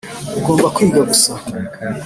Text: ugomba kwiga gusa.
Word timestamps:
ugomba 0.37 0.67
kwiga 0.75 1.01
gusa. 1.09 1.31